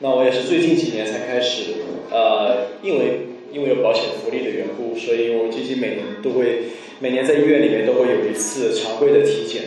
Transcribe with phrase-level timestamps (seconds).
[0.00, 1.72] 那我也是最近几年才开始，
[2.10, 3.20] 呃，因为
[3.52, 6.64] 因为有保险福利的缘故，所以我基金每年都会
[6.98, 9.62] 每年在医院里面都会有一次常规的体检。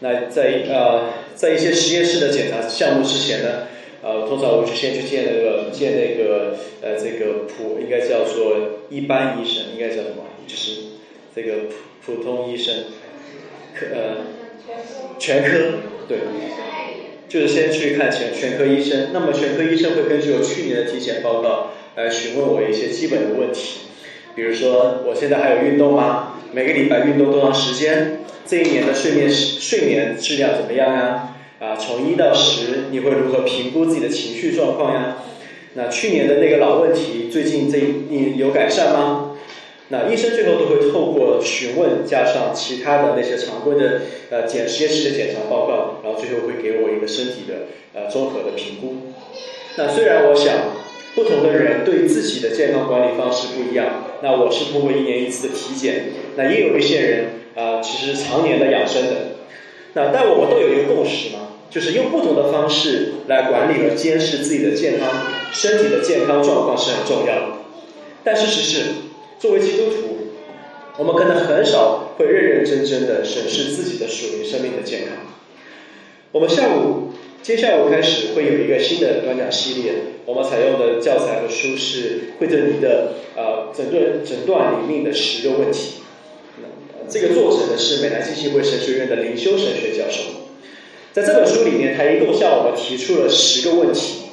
[0.00, 3.66] 那在呃在一些实验室的检查项目之前呢，
[4.02, 8.56] 呃，通常我就先去见那个见那个呃这个普应该叫做
[8.88, 10.24] 一般医生，应该叫什么？
[10.46, 10.80] 就是
[11.36, 11.64] 这个
[12.00, 12.74] 普普通医生，
[13.74, 14.16] 科呃
[15.18, 15.50] 全科
[16.08, 16.18] 对。
[17.28, 23.80] 就是先去看全全科医生，那么全科医生会根据我去年的体检报告来询问我一些基本的问题，
[24.34, 26.34] 比如说我现在还有运动吗？
[26.52, 28.20] 每个礼拜运动多长时间？
[28.46, 31.34] 这一年的睡眠睡眠质量怎么样呀？
[31.60, 35.18] 啊，从一到十，你会如何评估自己的情绪状况呀？
[35.74, 39.27] 那去年的那个老问题，最近这你有改善吗？
[39.90, 48.96] 那医生最后都会透过询问，加上其他的那些常规的呃检实验室的检查报告，然后最后会给我一个身体的呃综合的评估。
[49.76, 50.54] 那虽然我想
[51.14, 59.12] 不同的人对自己的健康管理方式不一样，那我是通过一年一次的体检，那也有一些人啊其实常年的养生的。
[59.94, 65.08] 那但我们都有一个共识嘛，就是用不同的方式来管理和监视自己的健康，
[65.50, 67.46] 身体的健康状况是很重要的。
[68.22, 68.84] 但事实是。
[69.38, 70.18] 作为基督徒，
[70.98, 75.16] 我们可能很少会认认真真的审视自己的属灵生命的健康。
[76.32, 79.92] 我们下午，接下来开始会有一个新的短讲系列，
[80.26, 86.02] 我们采用的教材和书是惠特尼的呃诊断诊断灵命的十个问题。
[87.08, 90.20] 这个作者呢是美南基金会神学院的灵修神学教授，
[91.12, 94.27] 在这本书里面，他一共向我们提出了十个问题。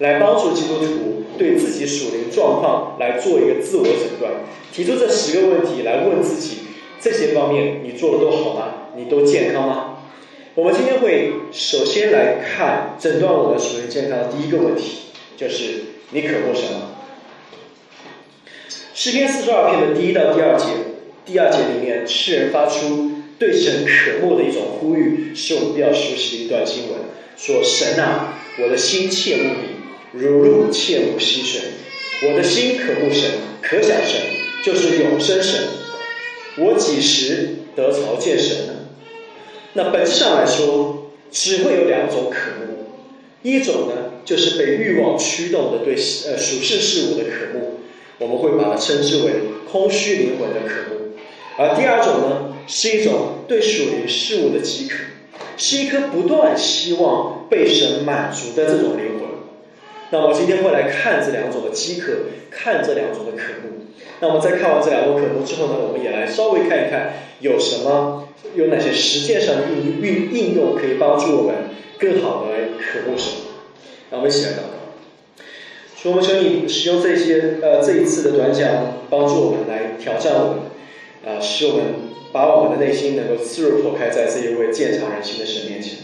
[0.00, 4.32] 来帮助基督徒对自己属灵状况来做一个自我诊断，
[4.72, 6.58] 提出这十个问题来问自己：
[7.00, 8.74] 这些方面你做的都好吗？
[8.96, 9.98] 你都健康吗？
[10.54, 16.96] 我们今天会首先来看诊断我们属灵健康的第一个问题，就是你渴慕什么？
[18.94, 20.66] 诗篇四十二篇的第一到第二节，
[21.24, 26.98] 第二节里面诗人发出对神渴慕的一种呼吁，是我们比较熟悉的一段经文，
[27.36, 29.79] 说：神啊，我的心切慕你。
[30.12, 31.60] 如入切慕溪水，
[32.28, 33.30] 我的心可慕神，
[33.62, 34.20] 可想神，
[34.64, 35.60] 就是永生神。
[36.58, 38.72] 我几时得朝见神呢？
[39.74, 42.86] 那本质上来说，只会有两种渴慕，
[43.42, 47.78] 一种呢，就是被欲望驱动的对呃属世事物的渴慕，
[48.18, 49.32] 我们会把它称之为
[49.70, 51.12] 空虚灵魂的渴慕；
[51.56, 54.96] 而第二种呢，是一种对属灵事物的饥渴，
[55.56, 59.09] 是一颗不断希望被神满足的这种灵。
[60.10, 62.12] 那我今天会来看这两种的饥渴，
[62.50, 63.86] 看这两种的渴慕。
[64.20, 71.54] 那我们在看完这两种渴慕之后呢，我们也来稍微看一看有什么，有哪些实践上的应运应用可以帮助我们
[71.98, 73.36] 更好的来渴慕什么。
[74.10, 74.80] 那我们一起来祷告。
[75.96, 80.54] 所以我们求你使用这些呃这一次的短讲，帮助我们来挑战我
[81.24, 81.84] 们，啊，使我们
[82.32, 85.98] 把我们的内心能够刺入破开在这一位鉴察人心的神面前，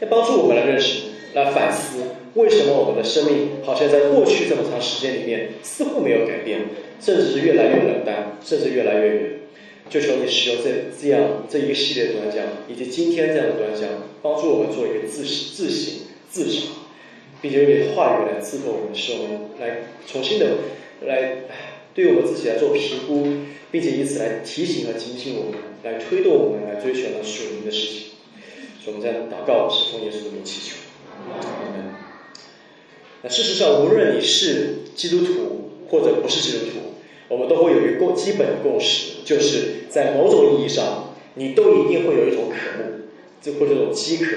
[0.00, 1.02] 来帮助我们来认识，
[1.34, 1.98] 来反思。
[2.34, 6.60] 为什么我们的生命好像在过去这么长时间里面似乎没有改变，
[6.98, 9.30] 甚至是越来越冷淡，甚至越来越远？
[9.90, 13.86] 就求你使用这这样这一个系列的短讲，以及今天这样的短讲，
[14.22, 15.94] 帮助我们做一个自自省、
[16.30, 16.68] 自查，
[17.42, 20.46] 并且用你的话语来刺破我们，使我们来重新的
[21.04, 21.42] 来
[21.92, 23.26] 对我们自己来做评估，
[23.70, 28.02] 并且以此来提醒和警醒我们，来推动我们来追求那属灵的事情。
[28.82, 30.76] 所以我们在祷告，是奉耶稣的名祈求。
[33.22, 36.72] 那事实上，无论你是基督徒或者不是基督徒，
[37.28, 43.02] 我们都会有一个共基本的共识，就是在某种意义上，你都一定会有一种渴慕，
[43.40, 44.36] 就或者这种饥渴，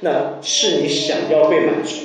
[0.00, 1.96] 那是你想要被满足。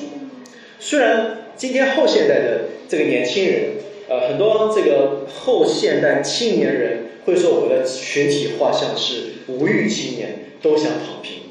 [0.79, 3.69] 虽然今天后现代的这个年轻人，
[4.09, 11.46] 呃，很多这个后现代青年人会说，我们的群体画像是无欲青年，都想躺平。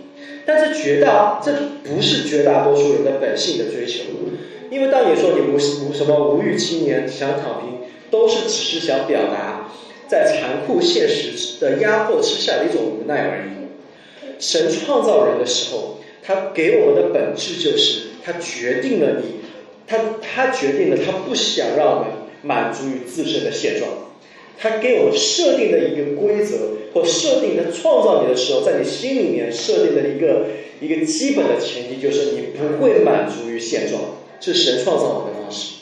[0.47, 1.53] 但是绝大这
[1.83, 4.05] 不是绝大多数人的本性的追求，
[4.71, 9.69] 因为当你说你无无什么无欲青年想躺平，都是只是想表达
[10.07, 13.51] 在残酷现实的压迫之下的一种无奈而已。
[14.39, 19.41] 神创造人的时候，他给我们的本质就是他决定了你，
[19.87, 23.91] 他他决定了他不想让我们满足于自身的现状。
[24.59, 26.57] 他给我设定的一个规则，
[26.97, 30.47] 或设定的创造你的时候，在你心里面设定的一个
[30.81, 34.01] 一个基本的前提，就是你不会满足于现状，
[34.41, 35.75] 是神创造你的方式。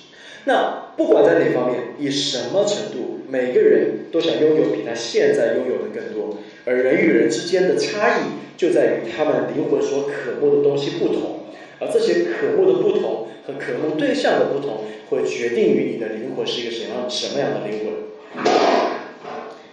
[0.47, 8.23] 那不管在哪方面，以什么程度，每个人都想拥有比他现在拥有的更多，而人与人之间的差异，
[8.57, 11.45] 就在于他们灵魂所渴慕的东西不同，
[11.79, 18.45] 而这些渴慕的不同和，渴慕对象的不同，会决定于你的灵魂是一个什么样什么样的灵魂。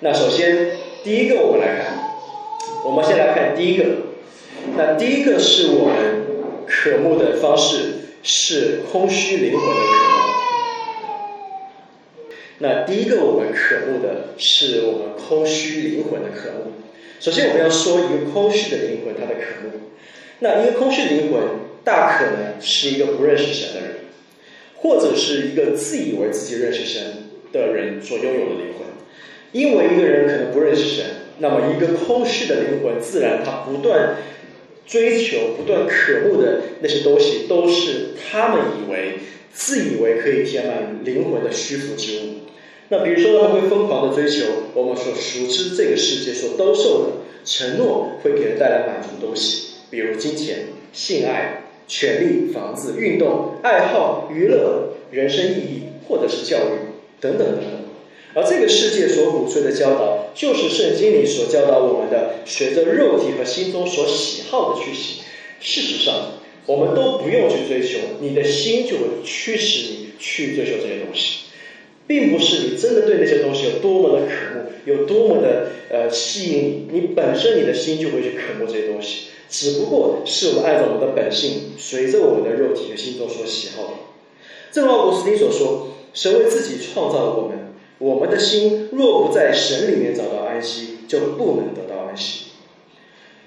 [0.03, 0.71] 那首先
[1.03, 1.97] 第一个我们来看，
[2.85, 3.85] 我们先来看第一个。
[4.77, 6.27] 那第一个是我们
[6.67, 9.87] 渴慕的方式是空虚灵魂的渴
[12.21, 12.29] 慕。
[12.59, 16.73] 那第一个我们渴慕的是我们空虚灵魂的渴慕。
[17.19, 19.71] 首先我们要说一个空虚的灵魂它的渴慕。
[20.37, 21.41] 那一个空虚灵魂
[21.83, 23.95] 大可能是一个不认识神的人，
[24.75, 28.85] 或者是一个自以为自己认识神的人所拥有的灵魂。
[29.51, 31.05] 因为一个人可能不认识神，
[31.39, 34.15] 那么一个空虚的灵魂自然他不断
[34.85, 39.19] 追求、不断渴慕的那些东西，都是他们以为、
[39.53, 42.23] 自以为可以填满灵魂的虚浮之物。
[42.89, 47.11] 那比如说，他会疯狂的追求我们所熟知这个世界所兜售的
[47.45, 49.75] 承诺会给人带来满足的东西。
[49.89, 57.80] 比如金钱、性爱、权力、房子、运动、爱好、娱乐、人生意义，或者是教育等等等等。
[58.33, 65.23] 而这个世界所鼓吹的教导，就是圣经里所教导我们的，随着肉体和心中所喜好的去行。
[65.59, 66.31] 事实上，
[66.65, 71.39] 我们都不用去追求，你的心就会驱使你去追求这些东西，
[72.07, 79.27] 并不是你真的对那些东西有多么的渴慕，有多么的呃吸引你，本身你的心就会去渴慕这些东西。
[79.49, 83.89] 只不过是我们按照我们的本性，随着我们的肉体和心中所喜好的。
[84.71, 87.60] 正如奥古斯丁所说：“神为自己创造了我们，
[88.01, 92.47] 我们的心若不在神里面找到安息，就不能得到安息。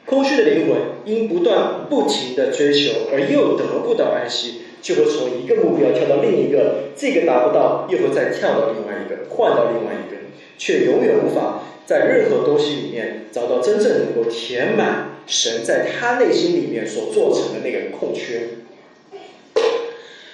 [0.07, 10.17] 空虚的灵魂因不断不停的追求而又得不到安息，就会从一个目标跳到另一个，这个达不到，又会再跳到另外一个，换到另外一个，
[10.57, 18.43] 却永远无法在任何东西里面找到真正能够填满。”神在他内心里面所做成的那个空缺，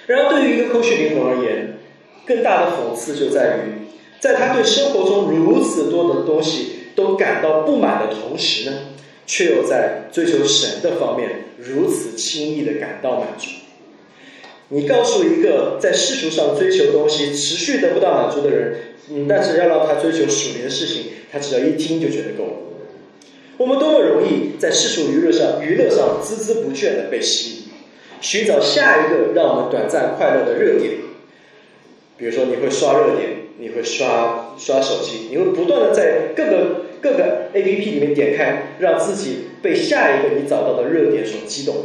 [0.05, 1.77] 然而对于一个空虚灵魂而言，
[2.25, 3.87] 更大的讽刺就在于，
[4.21, 8.77] 在他对生活中如此多的东西都感到不满的同时呢，
[9.25, 13.47] 却又在追求神的方面如此轻易的感到满足。
[14.69, 18.77] 你告诉一个在世俗上追求东西持续得不到满足的人，
[19.09, 22.53] 嗯，但是要让他追求属灵的事情，他只要一听就觉得够了。
[23.57, 27.63] 我们多么容易在世俗娱乐上、娱乐上孜孜不倦的被吸引，
[28.21, 30.93] 寻找下一个让我们短暂快乐的热点。
[32.17, 41.75] 比如说，你会刷热点，你会刷刷手机，你会不断的在各个各个 A P P 里面点开，让自己被下一个你找到的热点所激动。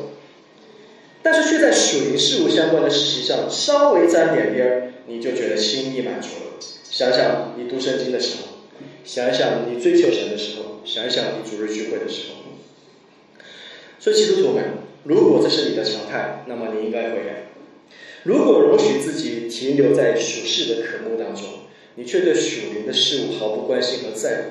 [1.22, 6.56] 但是却在属灵事物相关的事情上稍微沾点边儿，你就觉得心意满足了。
[6.82, 8.48] 想想你读圣经的时候。
[9.04, 12.42] 想想你追求神的时候，想想你主日聚会的时候。
[14.00, 14.64] 所以基督徒们，
[15.04, 17.46] 如果这是你的常态，那么你应该悔改。
[18.24, 21.44] 如果容许自己停留在属世的渴慕当中，
[21.96, 24.50] 你却对属灵的事物毫不关心和在乎，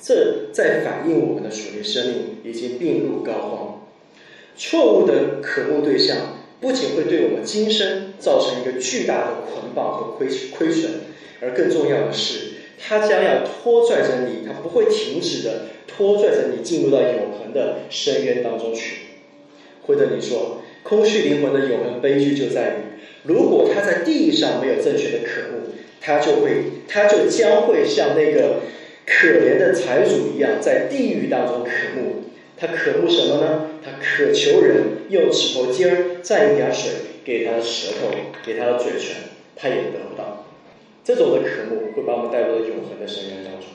[0.00, 4.60] 这在反映我们的属灵生命已经病入膏肓。
[4.60, 10.90] 错误的渴慕对象不仅会对我们今生造成一个巨大的捆绑和亏亏损，
[11.40, 12.50] 而更重要的是。
[12.82, 19.02] 它将要拖拽着你，它不会停止的拖拽着你进入到永恒的深渊当中去。
[19.86, 22.89] 或者你说，空虚灵魂的永恒悲剧就在于，
[23.24, 26.50] 如果他在地上没有正确的渴慕，他就会，
[26.88, 28.60] 他就将会像那个
[29.06, 32.24] 可怜的财主一样，在地狱当中渴慕。
[32.56, 33.70] 他渴慕什么呢？
[33.82, 36.92] 他渴求人用指头尖儿蘸一点水
[37.24, 38.14] 给他的舌头，
[38.44, 39.16] 给他的嘴唇，
[39.56, 40.46] 他也得不到。
[41.02, 43.68] 这种的渴慕会把我们带入到永恒的深渊当中，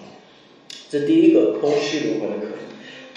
[0.89, 2.55] 这第一个空虚灵魂的渴慕。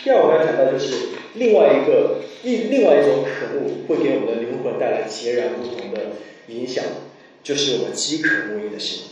[0.02, 0.94] 第二，我们要谈到就是
[1.34, 6.12] 另外一个另另外一种渴慕会给我们的会带来截然不同的
[6.48, 6.84] 影响，
[7.42, 9.02] 就是我们饥渴慕义的心。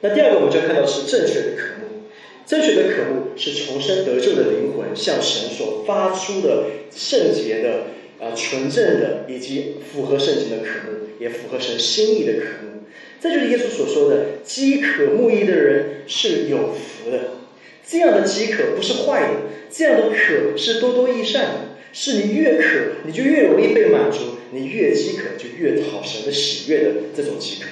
[0.00, 2.02] 那第二个，我们就看到是正确的渴慕。
[2.44, 7.84] 正确的渴慕是重生得救的灵魂向神所发出的圣洁的
[8.20, 12.82] 啊纯正的以及符合圣经的渴慕，也符合神心意的渴慕。
[13.20, 17.20] 这就是耶稣所说的“饥渴慕义的人是有福的”。
[17.86, 19.34] 这样的饥渴不是坏的，
[19.70, 21.54] 这样的渴是多多益善的。
[21.94, 22.64] 是你越渴，
[23.04, 27.68] 你就越容易被满足；你越饥渴，就越讨神的喜悦的这种饥渴。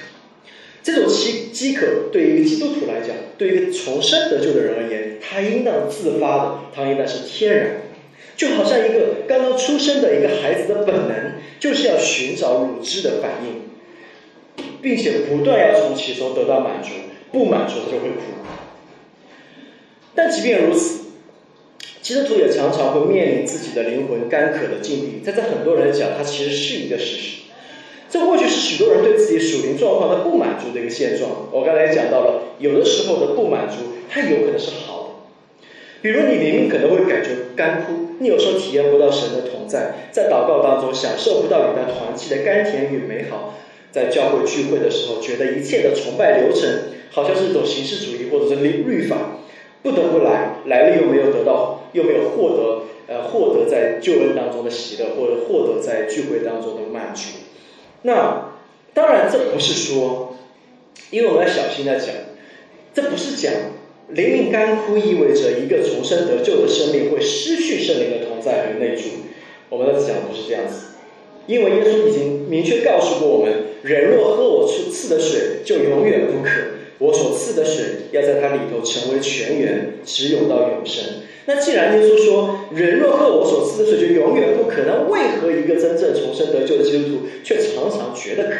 [0.83, 7.81] 这种饥饥渴对于基督徒来讲，对于一个重生得救的人而言，他应当自发的，他应当是天然，
[8.35, 13.61] 就好像一个刚刚出生的一个孩子的本能，就是要寻找乳汁的反应。
[14.81, 16.89] 并且不断要从其中得到满足，
[17.31, 18.21] 不满足他就会哭。
[20.15, 21.00] 但即便如此，
[22.01, 25.21] 基督徒也常常会面临自己的灵魂干渴的境地。
[25.23, 27.41] 在这很多人讲，它其实是一个事实。
[28.09, 31.47] 这或许是许多人对自己属灵状况的不满足的一个现状。
[31.51, 33.75] 我刚才也讲到了，有的时候的不满足，
[34.09, 35.63] 它有可能是好的。
[36.01, 43.53] 比如你明明可能会感觉干枯，你有时候体验不到神的同在，在祷告当中享受不到与他团契的甘甜与美好，
[43.91, 46.67] 在教会聚会的时候，觉得一切的崇拜流程
[47.11, 49.39] 好像是一种形式主义或者是律律法，
[49.83, 57.23] 不得不来，来了又没有得到，又没有获得，呃，获得在救恩当中的喜乐，或者获得在聚会当中的满足。
[58.03, 58.53] 那
[58.93, 60.35] 当然这不是说，
[61.09, 62.07] 因为我们要小心的讲，
[62.93, 63.51] 这不是讲。
[64.09, 69.03] 灵命干枯意味着一个重生得救的生命会失去圣灵的同在和内住。
[69.69, 70.97] 我们的讲不是这样子，
[71.47, 76.70] 因为耶稣已经明确告诉过我们：人若喝我所赐的水，就永远不渴；
[77.01, 81.03] 我所赐的水要在它里头成为泉源，直涌到永生。
[81.47, 88.55] 那既然耶稣说人若喝我所赐的水就永远不渴，那为何一个真正重生得救的基督徒却常常觉得渴？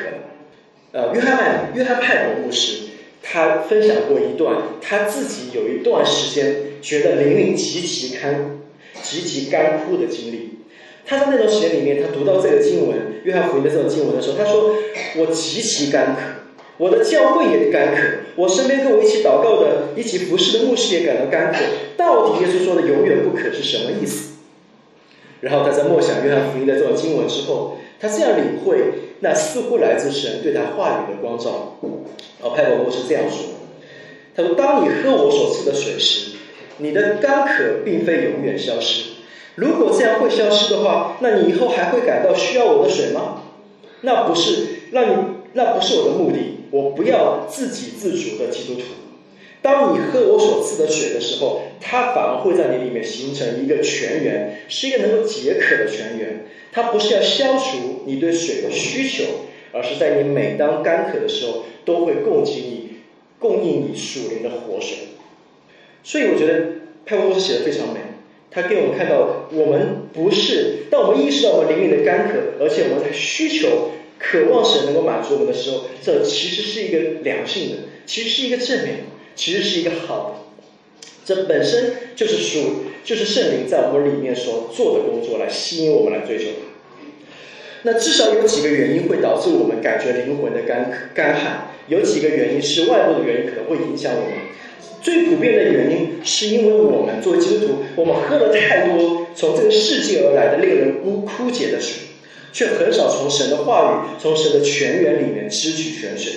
[0.91, 2.89] 呃，约翰约翰派伯牧师。
[3.24, 8.60] 他分享过一段他自己有一段时间觉得灵灵极其干、
[9.03, 10.50] 极其干枯的经历。
[11.05, 14.75] 他在那段时间里面，他读到这个经文《约翰福音》的这种经文的时候，他说
[15.21, 16.21] ：“我极其干渴，
[16.81, 18.01] 我的教会也干渴，
[18.35, 21.59] 我身边跟我一起祷告的、一起服侍的牧师也感到干渴。
[21.95, 24.39] 到底耶稣说的‘永远不渴’是什么意思？”
[25.41, 28.79] 然后他在默想《约翰福音》的这种经文之后，他这样领会，
[29.19, 31.77] 那似乎来自神对他话语的光照。
[32.41, 33.59] 哦，派伯牧是这样说
[34.35, 36.31] ：“他说，当你喝我所赐的水时，
[36.79, 39.11] 你的干渴并非永远消失。
[39.53, 43.43] 如果这样会消失的话，那你以后还会感到需要我的水吗？
[44.01, 45.15] 那不是让你，
[45.53, 46.57] 那不是我的目的。
[46.72, 48.88] 我不要自给自足的基督徒。
[49.62, 56.48] 当你喝我所赐的水的时候，它反而会在你里面形成一个泉源，是一个能够解渴的泉源。
[56.72, 59.24] 它不是要消除你对水的需求，
[59.72, 62.90] 而是在你每当干渴的时候。”都会供给你，
[63.40, 64.98] 供应你属灵的活水，
[66.04, 66.66] 所以我觉得
[67.08, 68.00] 派伯牧师写的非常美。
[68.51, 73.90] 他给我们看到，我们不是当我们意识到我们灵里的干渴，而且我们在需求、
[74.22, 80.38] 渴望神能够满足我们的时候，这其实是一个良性的，其实是一个正面，其实是一个好的。
[81.25, 82.60] 这本身就是属，
[83.04, 86.68] 就是圣灵在我们里面所做的工作，来吸引我们来追求它。
[87.84, 94.34] 那至少有几个原因会导致我们感觉灵魂的干干旱，有几个原因是外部的原因可能会影响我们。
[95.01, 102.10] 最普遍的原因是因为我们作为基督徒，我们喝了太多从这个世界而来的令人枯枯竭的水，
[102.51, 106.34] 却很少从神的话语、从神的泉源里面支取泉水。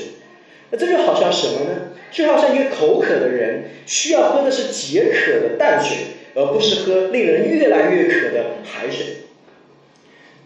[0.71, 1.93] 那这就好像什么呢？
[2.11, 5.97] 就好像一个口渴的人需要喝的是解渴的淡水，
[6.35, 9.07] 而不是喝令人越来越渴的海水。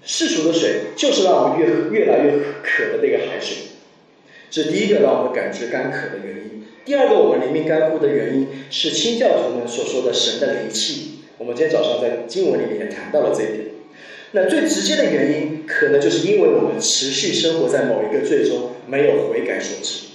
[0.03, 2.33] 世俗的水就是让我们越越来越
[2.63, 3.57] 渴的那个海水，
[4.51, 6.65] 这第一个让我们感觉干渴的原因。
[6.87, 11.19] 第二个我们灵命干枯的原因是清教徒们所说的神的灵气。
[11.37, 13.68] 我们今天早上在经文里面也谈到了这一点。
[14.33, 20.07] 那最直接的原因，可能就是因为我们持续生活在某一个罪中没有悔改所致。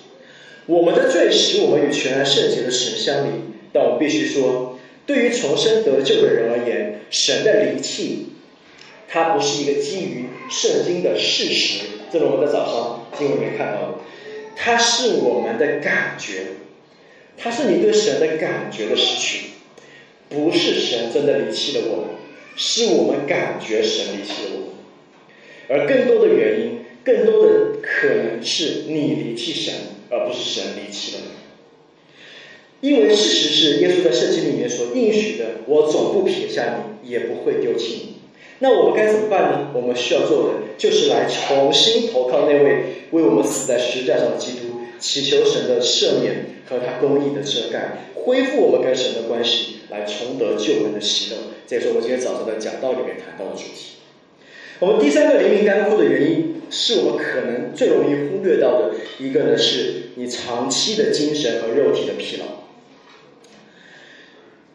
[0.66, 3.30] 我们的罪使我们与全然圣洁的神相离，
[3.74, 8.28] 但我必须说，对于重生得救的人而言，神的灵气。
[9.10, 13.98] 它不是一个基于圣经的事实，这是我们在早上经文里面看到的。
[14.56, 16.46] 它是我们的感觉，
[17.38, 19.48] 它是你对神的感觉的失去，
[20.30, 22.06] 不是神真的离弃了我们，
[22.56, 24.70] 是我们感觉神离弃了我们。
[25.70, 29.74] 而更多的原因，更多的可能是你离弃神，
[30.10, 31.22] 而不是神离弃了
[32.82, 32.88] 你。
[32.90, 38.14] 因为事实是，耶稣在圣经里面所应许的：“我总不撇下你，也不会丢弃你。”
[38.60, 39.72] 那我们该怎么办呢？
[39.74, 51.38] 我们需要做的就是来重新投靠那位为我们死在十字架上的基督，祈求神的赦免和他公义的遮盖，恢复我们跟神的关系，来重得救恩的喜乐。
[51.68, 53.98] 这也是我今天早上的讲道里面谈到的主题。
[54.80, 62.46] 我们第三个灵命干枯的原因，是我们可能最容易忽略到的一个呢，是你长期的精神和肉体的疲劳。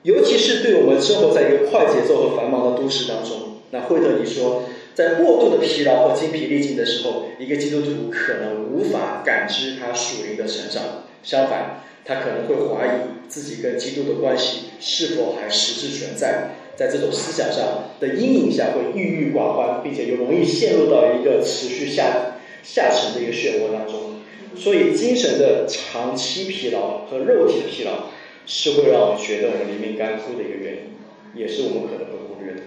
[0.02, 3.58] 尤其是对我们生活在一个快节奏和繁忙的都市当中。
[3.70, 4.62] 那惠特尼说，
[4.94, 11.04] 在过度的疲劳和精疲力尽的时候，一个基督徒可能无法感知他属灵的成长。
[11.22, 16.52] 相反，他可能会怀疑自己跟基督的关系是否还实质存在。
[16.78, 24.20] 在这种思想上的阴影下，会郁郁寡欢，并且又容易陷入到一个持续下下沉的一个漩涡当中。
[24.56, 28.10] 所以，精神的长期疲劳和肉体的疲劳，
[28.46, 32.60] 是会让我们觉得我们灵命干枯的一个原因，也是我们可能会忽略的。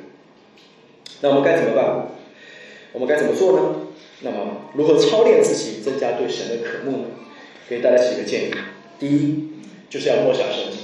[1.22, 2.10] 那我们该怎么办？
[2.91, 3.75] 我们该怎么做呢？
[4.24, 7.03] 那么，如何操练自己，增加对神的渴慕呢？
[7.70, 8.51] 给大家几个建议。
[9.00, 9.48] 第一，
[9.89, 10.82] 就是要默想圣经，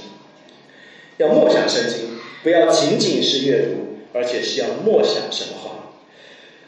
[1.18, 2.07] 要默想圣经，
[2.42, 5.92] 不要仅仅是阅读，而且是要默想神话。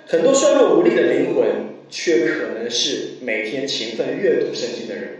[0.06, 1.46] 很多衰弱无力的灵魂，
[1.88, 5.18] 却可能是每天勤奋阅读圣经的人。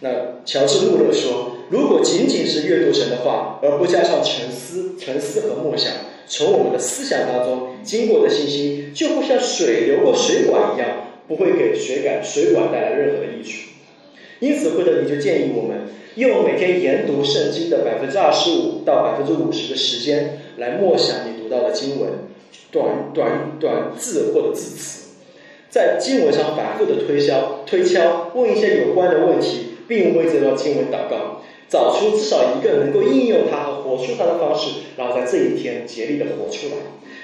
[0.00, 0.10] 那
[0.44, 5.90] 乔治·穆勒说：“如果仅仅是阅读神的话，而不加上沉思、沉思和默想，
[6.26, 10.88] 从我们的思想当中经过的信息，就会像水流过水管一样，
[11.26, 13.70] 不会给水管水管带来任何的益处。
[14.40, 22.10] 因此，惠特尼就建议我们用每天研读圣经的百分之二十五到百分之五十的时间，来默想你读到的经文，
[22.70, 25.14] 短短短字或者字词，
[25.70, 31.42] 在经文上反复的推敲、推敲，问一些有关的问题，并为这段经文祷告。
[31.68, 36.76] 找出至少一个能够应用它和活出它的方式，然后在这一天竭力的活出来，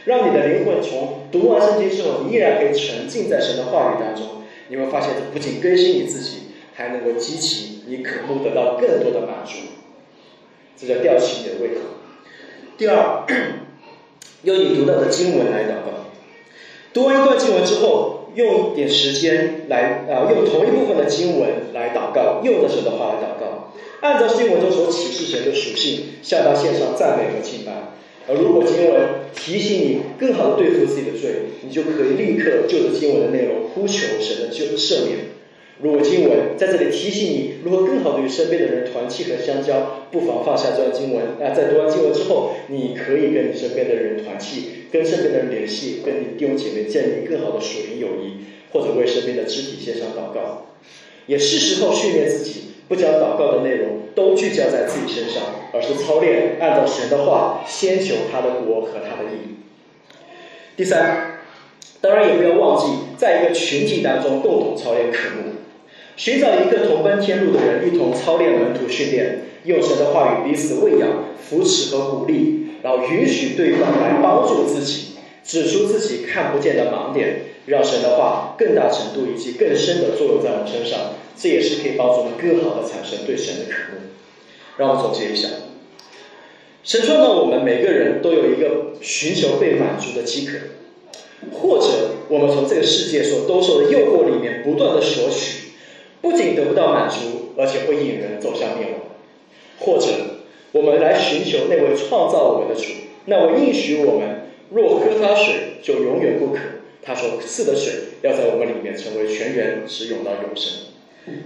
[0.05, 4.43] 让你的灵魂从读完圣经之后，你依然可以沉浸在神的话语当中。
[4.67, 6.39] 你会发现，这不仅更新你自己，
[6.75, 9.53] 还能够激起你渴慕得到更多的满足。
[10.77, 11.81] 这叫吊起你的胃口。
[12.77, 13.25] 第二，
[14.43, 16.11] 用你读到的经文来祷告。
[16.93, 23.73] 读完一段经文之后，用一点时间来啊，用同一部分的经文来祷告，用的神的话来祷告。
[24.01, 27.73] 按照经文中所启示神的属性，向他献上赞美和敬拜。
[28.29, 29.03] 而如果经文
[29.35, 31.31] 提醒你更好的对付自己的罪，
[31.63, 35.32] 你就可以立刻就着经文的内容呼求神的救赦免。
[35.81, 41.25] 如果经文在这里提醒你如何更好的与身边的人团契和相交，不妨放下这段经文。
[41.41, 50.67] 那，在读完经文之后，你可以跟你身边的人团契，跟身边的人联系，跟你弟兄姐妹建立更好的属灵友谊，或者为身边的肢体献上祷告，
[51.27, 52.63] 也是时候训练自己。
[52.89, 59.57] 不将祷告的内容都聚焦在自己身上，而是操练按照神的话，先求他的国和他的义。
[60.77, 61.32] 第三，
[62.01, 65.53] 当然也不要忘记，在一个群体当中共同操练科目，
[66.17, 71.09] 寻找一个同奔天路的人，一同操练门徒训练，用神的话语彼此喂养、
[71.41, 80.99] 扶持和鼓励，然后允许对方来帮助自己，指出自己看不见的盲点，让神的话更大程度以及更深的作用在我们身上。
[81.35, 84.01] 这也是可以帮助我们更好的产生对神的渴慕。
[84.77, 85.49] 让我总结一下：
[86.85, 90.59] 神创造我们每个人都有一个寻求被满足的饥渴，
[91.51, 91.87] 或者
[92.29, 95.73] 我们从这个世界所兜售的诱惑里面不断的索取，
[96.21, 99.01] 不仅得不到满足，而且会引人走向灭亡；
[99.81, 100.07] 或者
[100.73, 102.89] 我们来寻求那位创造我们的主，
[103.27, 106.61] 那位应许我们若喝他水就永远不渴，
[107.03, 110.73] 他所赐的水要在我们里面成为泉源，使涌到永生。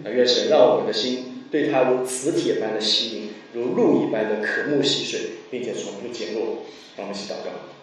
[0.05, 6.59] 那愿神让我们的心对他如磁铁般的吸引，如鹿一般的渴慕溪水，并且从不减弱。
[6.97, 7.76] 让我们一起祷告。